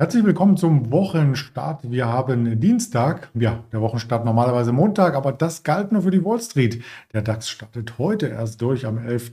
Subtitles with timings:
[0.00, 1.90] Herzlich willkommen zum Wochenstart.
[1.90, 6.40] Wir haben Dienstag, ja, der Wochenstart normalerweise Montag, aber das galt nur für die Wall
[6.40, 6.82] Street.
[7.12, 9.32] Der DAX startet heute erst durch am 11.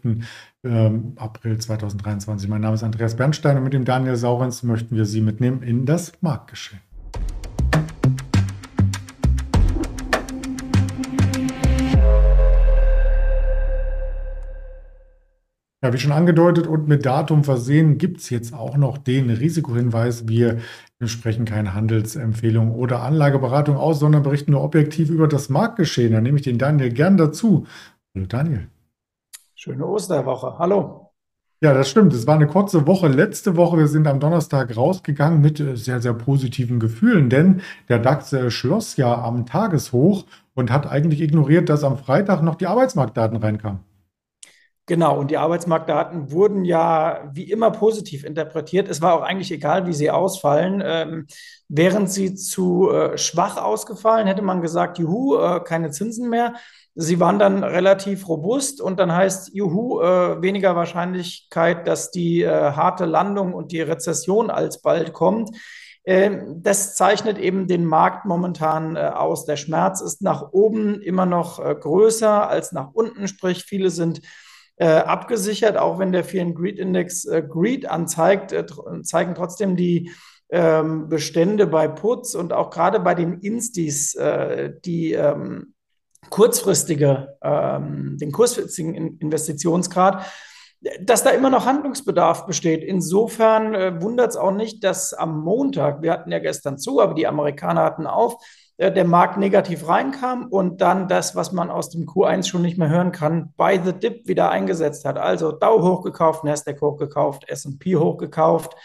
[0.65, 2.49] Ähm, April 2023.
[2.49, 5.85] Mein Name ist Andreas Bernstein und mit dem Daniel Saurens möchten wir Sie mitnehmen in
[5.85, 6.81] das Marktgeschehen.
[15.83, 20.27] Ja, wie schon angedeutet und mit Datum versehen, gibt es jetzt auch noch den Risikohinweis.
[20.27, 20.57] Wir
[21.05, 26.13] sprechen keine Handelsempfehlung oder Anlageberatung aus, sondern berichten nur objektiv über das Marktgeschehen.
[26.13, 27.67] Da nehme ich den Daniel gern dazu.
[28.15, 28.69] Hallo Daniel.
[29.53, 30.57] Schöne Osterwoche.
[30.57, 31.11] Hallo.
[31.61, 32.11] Ja, das stimmt.
[32.13, 33.07] Es war eine kurze Woche.
[33.07, 37.99] Letzte Woche, wir sind am Donnerstag rausgegangen mit äh, sehr, sehr positiven Gefühlen, denn der
[37.99, 40.25] DAX äh, schloss ja am Tageshoch
[40.55, 43.79] und hat eigentlich ignoriert, dass am Freitag noch die Arbeitsmarktdaten reinkamen.
[44.89, 48.87] Genau, und die Arbeitsmarktdaten wurden ja wie immer positiv interpretiert.
[48.87, 50.81] Es war auch eigentlich egal, wie sie ausfallen.
[50.83, 51.27] Ähm,
[51.67, 56.53] wären sie zu äh, schwach ausgefallen, hätte man gesagt, juhu, äh, keine Zinsen mehr.
[56.95, 62.49] Sie waren dann relativ robust und dann heißt, juhu, äh, weniger Wahrscheinlichkeit, dass die äh,
[62.71, 65.49] harte Landung und die Rezession alsbald kommt.
[66.05, 69.43] Ähm, das zeichnet eben den Markt momentan äh, aus.
[69.43, 74.21] Der Schmerz ist nach oben immer noch äh, größer als nach unten, sprich viele sind
[74.77, 78.65] äh, abgesichert, auch wenn der and Greed Index äh, Greed anzeigt, äh,
[79.03, 80.11] zeigen trotzdem die
[80.49, 85.73] ähm, Bestände bei Putz und auch gerade bei den Instis, äh, die ähm,
[86.29, 90.25] kurzfristige, ähm, den kurzfristigen Investitionsgrad,
[91.01, 92.83] dass da immer noch Handlungsbedarf besteht.
[92.83, 97.13] Insofern äh, wundert es auch nicht, dass am Montag, wir hatten ja gestern zu, aber
[97.13, 98.35] die Amerikaner hatten auf,
[98.77, 102.89] der Markt negativ reinkam und dann das, was man aus dem Q1 schon nicht mehr
[102.89, 105.17] hören kann, by the dip wieder eingesetzt hat.
[105.17, 108.75] Also Dow hochgekauft, Nasdaq hochgekauft, S&P hochgekauft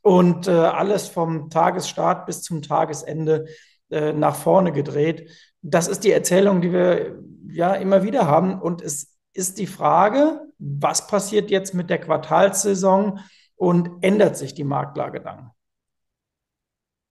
[0.00, 3.44] und äh, alles vom Tagesstart bis zum Tagesende
[3.90, 5.28] äh, nach vorne gedreht.
[5.60, 10.40] Das ist die Erzählung, die wir ja immer wieder haben und es ist die Frage,
[10.58, 13.20] was passiert jetzt mit der Quartalssaison
[13.56, 15.50] und ändert sich die Marktlage dann?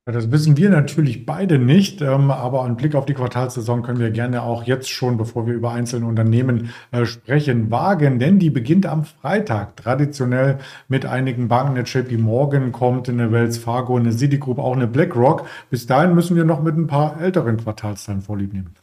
[0.05, 4.09] Das wissen wir natürlich beide nicht, ähm, aber einen Blick auf die Quartalssaison können wir
[4.09, 8.87] gerne auch jetzt schon, bevor wir über einzelne Unternehmen äh, sprechen, wagen, denn die beginnt
[8.87, 10.57] am Freitag traditionell
[10.87, 11.77] mit einigen Banken.
[11.77, 15.45] Eine JP Morgan kommt, eine Wells Fargo, eine Citigroup, auch eine BlackRock.
[15.69, 18.73] Bis dahin müssen wir noch mit ein paar älteren Quartalszahlen vorlieb nehmen.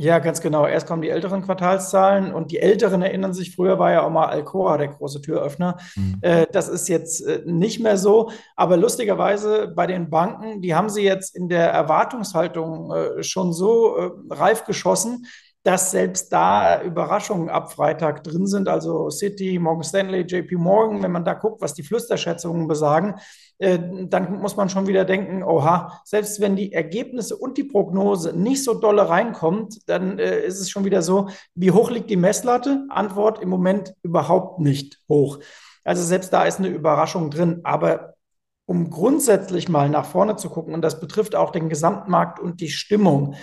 [0.00, 0.66] Ja, ganz genau.
[0.66, 4.28] Erst kommen die älteren Quartalszahlen und die Älteren erinnern sich, früher war ja auch mal
[4.28, 5.76] Alcoa der große Türöffner.
[5.94, 6.18] Mhm.
[6.22, 8.30] Äh, das ist jetzt äh, nicht mehr so.
[8.56, 13.94] Aber lustigerweise bei den Banken, die haben sie jetzt in der Erwartungshaltung äh, schon so
[14.30, 15.26] reif geschossen,
[15.62, 18.68] dass selbst da Überraschungen ab Freitag drin sind.
[18.68, 23.16] Also City, Morgan Stanley, JP Morgan, wenn man da guckt, was die Flüsterschätzungen besagen,
[23.58, 23.78] äh,
[24.08, 28.64] dann muss man schon wieder denken, oha, selbst wenn die Ergebnisse und die Prognose nicht
[28.64, 32.86] so dolle reinkommt, dann äh, ist es schon wieder so, wie hoch liegt die Messlatte?
[32.88, 35.40] Antwort im Moment überhaupt nicht hoch.
[35.84, 37.60] Also selbst da ist eine Überraschung drin.
[37.64, 38.14] Aber
[38.64, 42.70] um grundsätzlich mal nach vorne zu gucken, und das betrifft auch den Gesamtmarkt und die
[42.70, 43.34] Stimmung,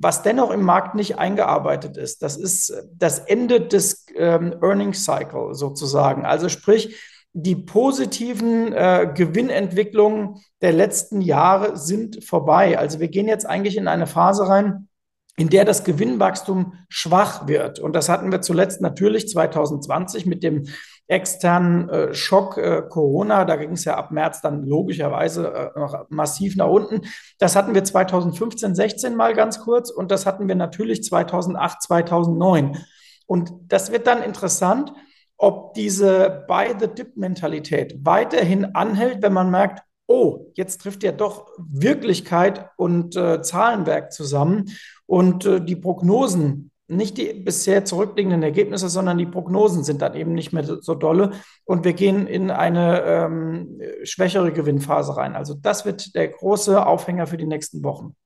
[0.00, 5.54] was dennoch im Markt nicht eingearbeitet ist, das ist das Ende des ähm, Earnings Cycle
[5.54, 6.24] sozusagen.
[6.24, 6.96] Also sprich,
[7.32, 12.78] die positiven äh, Gewinnentwicklungen der letzten Jahre sind vorbei.
[12.78, 14.88] Also wir gehen jetzt eigentlich in eine Phase rein,
[15.36, 17.78] in der das Gewinnwachstum schwach wird.
[17.78, 20.66] Und das hatten wir zuletzt natürlich 2020 mit dem
[21.10, 23.44] externen äh, Schock äh, Corona.
[23.44, 27.02] Da ging es ja ab März dann logischerweise äh, massiv nach unten.
[27.38, 32.78] Das hatten wir 2015, 16 mal ganz kurz und das hatten wir natürlich 2008, 2009.
[33.26, 34.92] Und das wird dann interessant,
[35.36, 43.16] ob diese Buy-the-Dip-Mentalität weiterhin anhält, wenn man merkt, oh, jetzt trifft ja doch Wirklichkeit und
[43.16, 44.66] äh, Zahlenwerk zusammen
[45.06, 50.34] und äh, die Prognosen nicht die bisher zurückliegenden Ergebnisse, sondern die Prognosen sind dann eben
[50.34, 51.30] nicht mehr so dolle
[51.64, 55.36] und wir gehen in eine ähm, schwächere Gewinnphase rein.
[55.36, 58.16] Also das wird der große Aufhänger für die nächsten Wochen.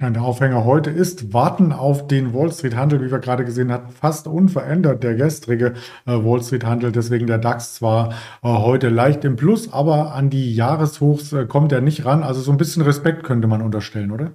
[0.00, 3.72] Ja, der Aufhänger heute ist Warten auf den Wall Street Handel, wie wir gerade gesehen
[3.72, 5.74] hatten, fast unverändert der gestrige
[6.06, 6.92] äh, Wall Street Handel.
[6.92, 11.72] Deswegen der DAX zwar äh, heute leicht im Plus, aber an die Jahreshochs äh, kommt
[11.72, 12.22] er nicht ran.
[12.22, 14.30] Also so ein bisschen Respekt könnte man unterstellen, oder?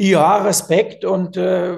[0.00, 1.76] Ja, Respekt und äh,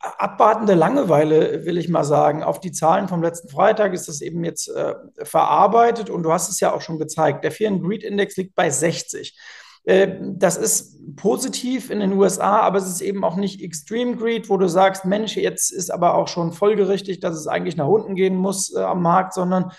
[0.00, 2.42] abwartende Langeweile, will ich mal sagen.
[2.42, 6.48] Auf die Zahlen vom letzten Freitag ist das eben jetzt äh, verarbeitet und du hast
[6.48, 7.44] es ja auch schon gezeigt.
[7.44, 9.38] Der Fear and Greed Index liegt bei 60.
[9.84, 14.48] Äh, das ist positiv in den USA, aber es ist eben auch nicht Extreme Greed,
[14.48, 18.14] wo du sagst, Mensch, jetzt ist aber auch schon folgerichtig, dass es eigentlich nach unten
[18.14, 19.72] gehen muss äh, am Markt, sondern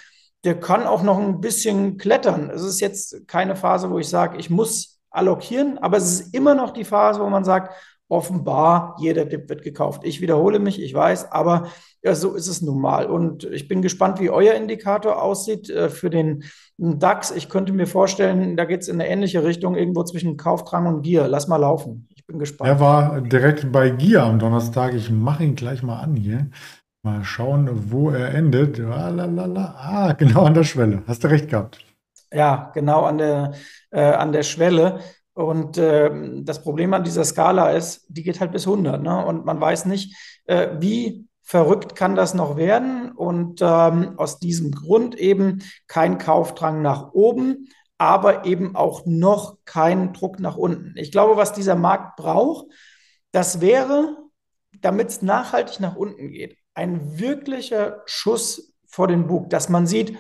[0.44, 2.51] der kann auch noch ein bisschen klettern.
[2.51, 6.56] Es ist jetzt keine Phase, wo ich sage, ich muss allokieren, aber es ist immer
[6.56, 7.74] noch die Phase, wo man sagt,
[8.13, 10.01] offenbar, jeder Dip wird gekauft.
[10.04, 11.68] Ich wiederhole mich, ich weiß, aber
[12.04, 13.06] ja, so ist es nun mal.
[13.07, 16.44] Und ich bin gespannt, wie euer Indikator aussieht äh, für den
[16.77, 17.31] DAX.
[17.31, 21.01] Ich könnte mir vorstellen, da geht es in eine ähnliche Richtung, irgendwo zwischen Kaufdrang und
[21.01, 21.27] Gier.
[21.27, 22.07] Lass mal laufen.
[22.16, 22.69] Ich bin gespannt.
[22.69, 24.94] Er war direkt bei Gier am Donnerstag.
[24.94, 26.50] Ich mache ihn gleich mal an hier.
[27.04, 28.80] Mal schauen, wo er endet.
[28.80, 31.04] Ah, ah, genau an der Schwelle.
[31.07, 31.80] Hast du recht gehabt.
[32.33, 33.54] Ja, genau an der,
[33.94, 35.00] äh, an der Schwelle.
[35.34, 36.12] Und äh,
[36.44, 39.01] das Problem an dieser Skala ist, die geht halt bis 100.
[39.01, 39.25] Ne?
[39.25, 43.12] Und man weiß nicht, äh, wie verrückt kann das noch werden.
[43.12, 50.13] Und ähm, aus diesem Grund eben kein Kaufdrang nach oben, aber eben auch noch kein
[50.13, 50.94] Druck nach unten.
[50.98, 52.68] Ich glaube, was dieser Markt braucht,
[53.31, 54.18] das wäre,
[54.81, 60.18] damit es nachhaltig nach unten geht, ein wirklicher Schuss vor den Bug, dass man sieht,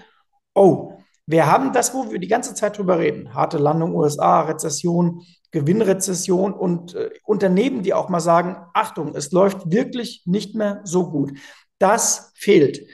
[0.55, 3.33] oh, wir haben das, wo wir die ganze Zeit drüber reden.
[3.33, 5.21] Harte Landung USA, Rezession,
[5.51, 11.09] Gewinnrezession und äh, Unternehmen, die auch mal sagen, Achtung, es läuft wirklich nicht mehr so
[11.09, 11.37] gut.
[11.79, 12.85] Das fehlt.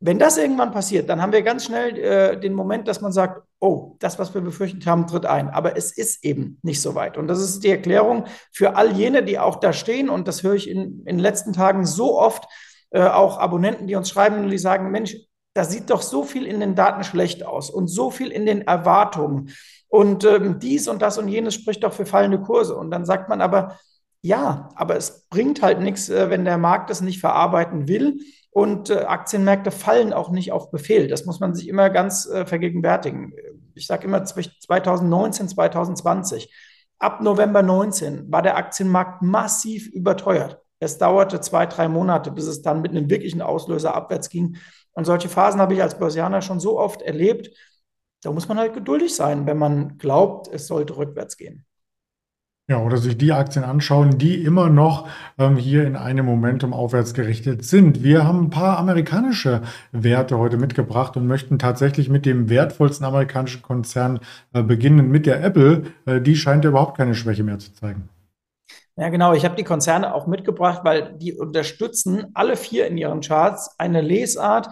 [0.00, 3.42] Wenn das irgendwann passiert, dann haben wir ganz schnell äh, den Moment, dass man sagt,
[3.58, 5.48] oh, das, was wir befürchtet haben, tritt ein.
[5.48, 7.18] Aber es ist eben nicht so weit.
[7.18, 10.08] Und das ist die Erklärung für all jene, die auch da stehen.
[10.08, 12.44] Und das höre ich in, in den letzten Tagen so oft,
[12.90, 15.16] äh, auch Abonnenten, die uns schreiben und die sagen, Mensch,
[15.58, 18.62] da sieht doch so viel in den Daten schlecht aus und so viel in den
[18.62, 19.50] Erwartungen.
[19.88, 22.76] Und ähm, dies und das und jenes spricht doch für fallende Kurse.
[22.76, 23.76] Und dann sagt man aber,
[24.22, 28.20] ja, aber es bringt halt nichts, äh, wenn der Markt es nicht verarbeiten will.
[28.50, 31.08] Und äh, Aktienmärkte fallen auch nicht auf Befehl.
[31.08, 33.32] Das muss man sich immer ganz äh, vergegenwärtigen.
[33.74, 36.54] Ich sage immer 2019, 2020.
[37.00, 40.62] Ab November 19 war der Aktienmarkt massiv überteuert.
[40.80, 44.56] Es dauerte zwei, drei Monate, bis es dann mit einem wirklichen Auslöser abwärts ging.
[44.92, 47.50] Und solche Phasen habe ich als Börsianer schon so oft erlebt.
[48.22, 51.64] Da muss man halt geduldig sein, wenn man glaubt, es sollte rückwärts gehen.
[52.70, 55.08] Ja, oder sich die Aktien anschauen, die immer noch
[55.38, 58.02] ähm, hier in einem Momentum aufwärts gerichtet sind.
[58.02, 63.62] Wir haben ein paar amerikanische Werte heute mitgebracht und möchten tatsächlich mit dem wertvollsten amerikanischen
[63.62, 64.20] Konzern
[64.52, 65.84] äh, beginnen, mit der Apple.
[66.04, 68.10] Äh, die scheint ja überhaupt keine Schwäche mehr zu zeigen.
[68.98, 69.32] Ja, genau.
[69.32, 74.00] Ich habe die Konzerne auch mitgebracht, weil die unterstützen alle vier in ihren Charts eine
[74.00, 74.68] Lesart,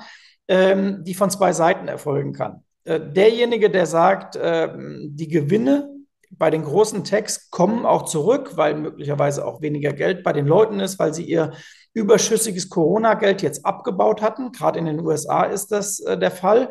[0.49, 2.65] ähm, die von zwei Seiten erfolgen kann.
[2.83, 5.91] Äh, derjenige, der sagt, äh, die Gewinne
[6.31, 10.81] bei den großen Techs kommen auch zurück, weil möglicherweise auch weniger Geld bei den Leuten
[10.81, 11.53] ist, weil sie ihr
[11.95, 14.51] überschüssiges Corona-Geld jetzt abgebaut hatten.
[14.51, 16.71] Gerade in den USA ist das äh, der Fall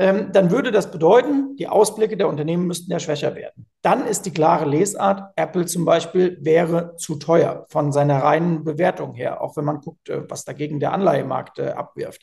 [0.00, 3.66] ähm, dann würde das bedeuten, die Ausblicke der Unternehmen müssten ja schwächer werden.
[3.82, 9.12] Dann ist die klare Lesart, Apple zum Beispiel wäre zu teuer von seiner reinen Bewertung
[9.12, 12.22] her, auch wenn man guckt, äh, was dagegen der Anleihemarkt äh, abwirft.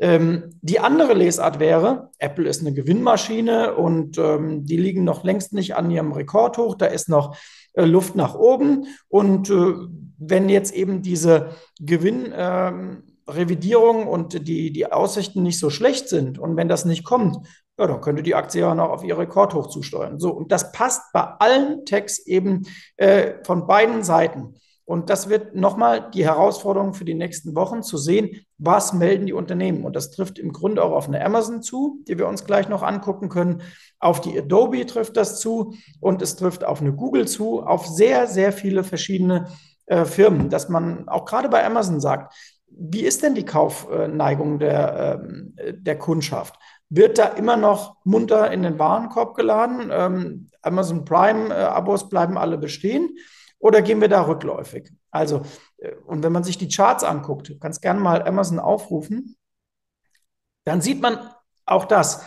[0.00, 5.52] Ähm, die andere Lesart wäre, Apple ist eine Gewinnmaschine und ähm, die liegen noch längst
[5.52, 7.36] nicht an ihrem Rekordhoch, da ist noch
[7.74, 8.86] äh, Luft nach oben.
[9.06, 9.74] Und äh,
[10.18, 12.32] wenn jetzt eben diese Gewinn...
[13.28, 17.38] Revidierung und die, die Aussichten nicht so schlecht sind und wenn das nicht kommt,
[17.78, 20.18] ja, dann könnte die Aktie ja noch auf ihr Rekordhoch zusteuern.
[20.18, 22.66] So, und das passt bei allen Tags eben
[22.96, 24.54] äh, von beiden Seiten.
[24.86, 29.32] Und das wird nochmal die Herausforderung für die nächsten Wochen zu sehen, was melden die
[29.32, 29.84] Unternehmen.
[29.84, 32.82] Und das trifft im Grunde auch auf eine Amazon zu, die wir uns gleich noch
[32.82, 33.62] angucken können.
[33.98, 38.26] Auf die Adobe trifft das zu und es trifft auf eine Google zu, auf sehr,
[38.26, 39.48] sehr viele verschiedene
[39.86, 42.34] äh, Firmen, dass man auch gerade bei Amazon sagt,
[42.76, 46.58] wie ist denn die Kaufneigung der, ähm, der Kundschaft?
[46.88, 49.90] Wird da immer noch munter in den Warenkorb geladen?
[49.92, 53.16] Ähm, Amazon Prime-Abos bleiben alle bestehen?
[53.58, 54.92] Oder gehen wir da rückläufig?
[55.10, 55.42] Also,
[55.78, 59.36] äh, und wenn man sich die Charts anguckt, du kannst gerne mal Amazon aufrufen,
[60.64, 61.18] dann sieht man
[61.66, 62.24] auch das.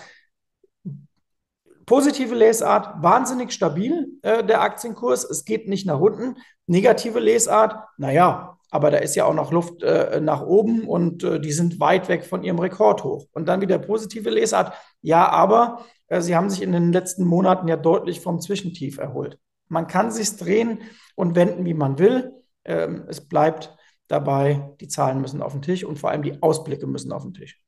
[1.86, 5.24] Positive Lesart, wahnsinnig stabil, äh, der Aktienkurs.
[5.24, 6.38] Es geht nicht nach unten.
[6.66, 11.40] Negative Lesart, naja, aber da ist ja auch noch Luft äh, nach oben und äh,
[11.40, 13.26] die sind weit weg von ihrem Rekordhoch.
[13.32, 17.68] Und dann wieder positive Lesart, ja, aber äh, sie haben sich in den letzten Monaten
[17.68, 19.40] ja deutlich vom Zwischentief erholt.
[19.70, 20.80] Man kann sich drehen
[21.16, 22.34] und wenden, wie man will.
[22.66, 23.76] Ähm, es bleibt
[24.08, 27.34] dabei, die Zahlen müssen auf den Tisch und vor allem die Ausblicke müssen auf den
[27.34, 27.62] Tisch.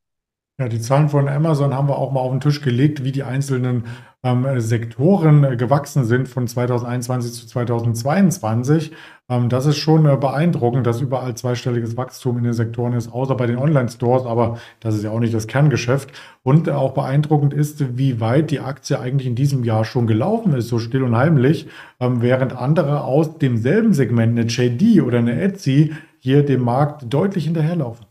[0.60, 3.24] Ja, die Zahlen von Amazon haben wir auch mal auf den Tisch gelegt, wie die
[3.24, 3.86] einzelnen
[4.24, 8.92] ähm, Sektoren äh, gewachsen sind von 2021 zu 2022.
[9.30, 13.36] Ähm, das ist schon äh, beeindruckend, dass überall zweistelliges Wachstum in den Sektoren ist, außer
[13.36, 16.12] bei den Online-Stores, aber das ist ja auch nicht das Kerngeschäft.
[16.44, 20.68] Und auch beeindruckend ist, wie weit die Aktie eigentlich in diesem Jahr schon gelaufen ist,
[20.68, 21.70] so still und heimlich,
[22.02, 27.46] ähm, während andere aus demselben Segment, eine JD oder eine Etsy, hier dem Markt deutlich
[27.46, 28.09] hinterherlaufen.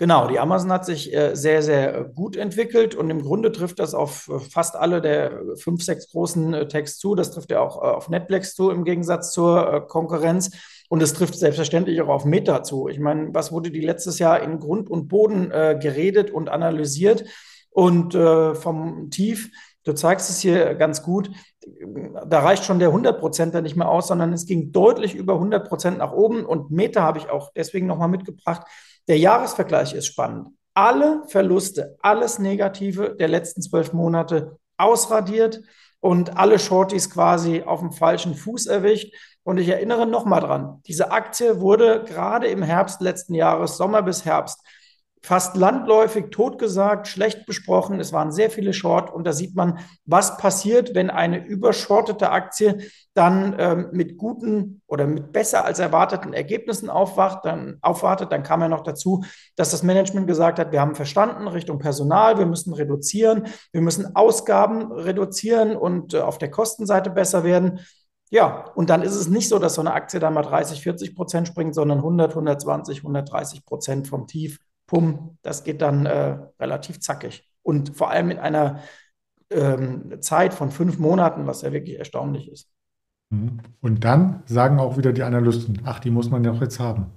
[0.00, 3.94] Genau, die Amazon hat sich äh, sehr, sehr gut entwickelt und im Grunde trifft das
[3.94, 7.16] auf äh, fast alle der fünf, sechs großen äh, zu.
[7.16, 10.52] Das trifft ja auch auf Netflix zu im Gegensatz zur Konkurrenz.
[10.88, 12.86] Und es trifft selbstverständlich auch auf Meta zu.
[12.86, 17.24] Ich meine, was wurde die letztes Jahr in Grund und Boden äh, geredet und analysiert?
[17.70, 19.50] Und äh, vom Tief,
[19.82, 21.30] du zeigst es hier ganz gut,
[22.24, 26.12] da reicht schon der 100%er nicht mehr aus, sondern es ging deutlich über 100% nach
[26.12, 26.46] oben.
[26.46, 28.62] Und Meta habe ich auch deswegen nochmal mitgebracht
[29.08, 30.48] der Jahresvergleich ist spannend.
[30.74, 35.60] Alle Verluste, alles Negative der letzten zwölf Monate ausradiert
[36.00, 39.12] und alle Shorties quasi auf dem falschen Fuß erwischt.
[39.42, 44.24] Und ich erinnere nochmal dran, diese Aktie wurde gerade im Herbst letzten Jahres, Sommer bis
[44.24, 44.60] Herbst,
[45.22, 48.00] fast landläufig totgesagt, schlecht besprochen.
[48.00, 52.78] Es waren sehr viele Short und da sieht man, was passiert, wenn eine übershortete Aktie
[53.14, 58.30] dann ähm, mit guten oder mit besser als erwarteten Ergebnissen aufwacht, dann aufwartet.
[58.32, 59.24] Dann kam ja noch dazu,
[59.56, 64.14] dass das Management gesagt hat, wir haben verstanden Richtung Personal, wir müssen reduzieren, wir müssen
[64.14, 67.80] Ausgaben reduzieren und äh, auf der Kostenseite besser werden.
[68.30, 71.16] Ja, und dann ist es nicht so, dass so eine Aktie dann mal 30, 40
[71.16, 76.98] Prozent springt, sondern 100, 120, 130 Prozent vom Tief pum, das geht dann äh, relativ
[76.98, 77.48] zackig.
[77.62, 78.80] Und vor allem in einer
[79.50, 82.68] ähm, Zeit von fünf Monaten, was ja wirklich erstaunlich ist.
[83.30, 83.60] Mhm.
[83.80, 87.12] Und dann sagen auch wieder die Analysten, ach, die muss man ja auch jetzt haben.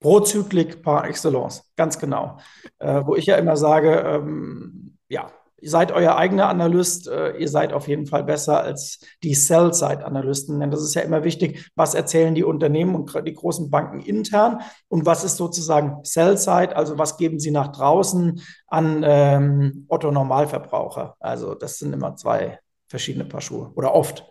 [0.00, 2.38] Prozyklik par excellence, ganz genau.
[2.78, 5.32] Äh, wo ich ja immer sage, ähm, ja,
[5.62, 10.70] seid euer eigener Analyst, äh, ihr seid auf jeden Fall besser als die Sell-Side-Analysten, denn
[10.70, 15.06] das ist ja immer wichtig, was erzählen die Unternehmen und die großen Banken intern und
[15.06, 21.16] was ist sozusagen Sell-Side, also was geben sie nach draußen an ähm, Otto-Normalverbraucher.
[21.18, 24.24] Also das sind immer zwei verschiedene Paar Schuhe oder oft.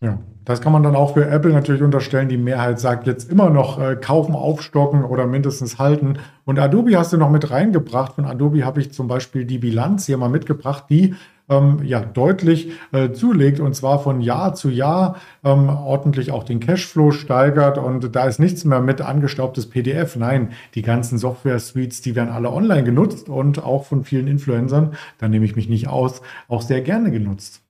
[0.00, 2.28] Ja, das kann man dann auch für Apple natürlich unterstellen.
[2.28, 6.18] Die Mehrheit sagt jetzt immer noch äh, kaufen, aufstocken oder mindestens halten.
[6.44, 8.14] Und Adobe hast du noch mit reingebracht.
[8.14, 11.14] Von Adobe habe ich zum Beispiel die Bilanz hier mal mitgebracht, die
[11.48, 16.60] ähm, ja deutlich äh, zulegt und zwar von Jahr zu Jahr ähm, ordentlich auch den
[16.60, 20.16] Cashflow steigert und da ist nichts mehr mit angestaubtes PDF.
[20.16, 25.28] Nein, die ganzen Software-Suites, die werden alle online genutzt und auch von vielen Influencern, da
[25.28, 27.63] nehme ich mich nicht aus, auch sehr gerne genutzt.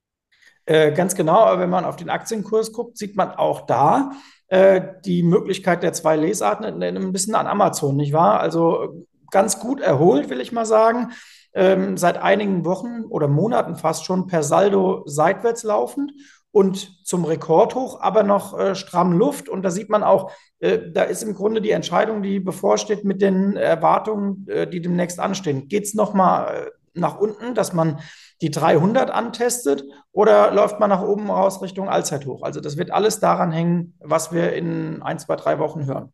[0.66, 4.12] Äh, ganz genau, aber wenn man auf den Aktienkurs guckt, sieht man auch da
[4.48, 8.40] äh, die Möglichkeit der zwei Lesarten ein bisschen an Amazon, nicht wahr?
[8.40, 11.12] Also ganz gut erholt, will ich mal sagen.
[11.52, 16.12] Ähm, seit einigen Wochen oder Monaten fast schon per Saldo seitwärts laufend
[16.50, 19.48] und zum Rekordhoch, aber noch äh, stramm Luft.
[19.48, 20.30] Und da sieht man auch,
[20.60, 25.18] äh, da ist im Grunde die Entscheidung, die bevorsteht mit den Erwartungen, äh, die demnächst
[25.20, 25.68] anstehen.
[25.68, 27.98] Geht es nochmal äh, nach unten, dass man
[28.40, 32.42] die 300 antestet oder läuft man nach oben raus Richtung Allzeithoch?
[32.42, 36.12] Also das wird alles daran hängen, was wir in ein, zwei, drei Wochen hören.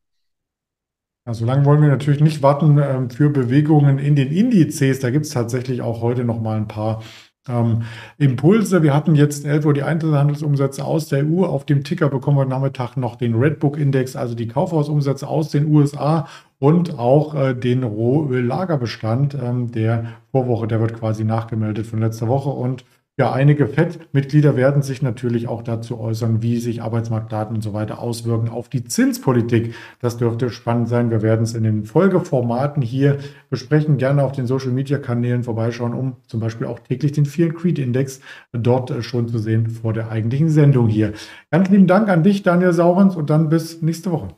[1.26, 5.00] Ja, so lange wollen wir natürlich nicht warten ähm, für Bewegungen in den Indizes.
[5.00, 7.02] Da gibt es tatsächlich auch heute noch mal ein paar
[7.48, 7.82] ähm,
[8.18, 8.82] Impulse.
[8.82, 11.44] Wir hatten jetzt 11 Uhr die Einzelhandelsumsätze aus der EU.
[11.44, 16.26] Auf dem Ticker bekommen wir Nachmittag noch den Redbook-Index, also die Kaufhausumsätze aus den USA
[16.60, 20.68] und auch äh, den Rohöllagerbestand ähm, der Vorwoche.
[20.68, 22.84] Der wird quasi nachgemeldet von letzter Woche und
[23.20, 27.98] ja, einige FED-Mitglieder werden sich natürlich auch dazu äußern, wie sich Arbeitsmarktdaten und so weiter
[27.98, 29.74] auswirken auf die Zinspolitik.
[30.00, 31.10] Das dürfte spannend sein.
[31.10, 33.18] Wir werden es in den Folgeformaten hier
[33.50, 33.98] besprechen.
[33.98, 38.20] Gerne auf den Social-Media-Kanälen vorbeischauen, um zum Beispiel auch täglich den Fear Creed Index
[38.54, 41.12] dort äh, schon zu sehen vor der eigentlichen Sendung hier.
[41.50, 44.28] Ganz lieben Dank an dich, Daniel Saurens, und dann bis nächste Woche.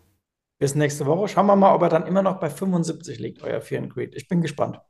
[0.62, 1.26] Bis nächste Woche.
[1.26, 4.14] Schauen wir mal, ob er dann immer noch bei 75 liegt, euer Fear Creed.
[4.14, 4.80] Ich bin gespannt.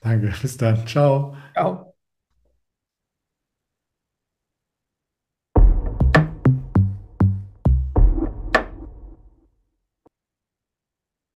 [0.00, 0.86] Danke, bis dann.
[0.86, 1.34] Ciao.
[1.54, 1.95] Ciao.